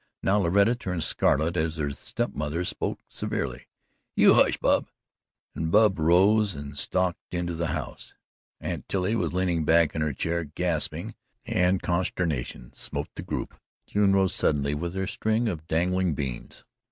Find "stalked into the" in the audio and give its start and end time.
6.75-7.67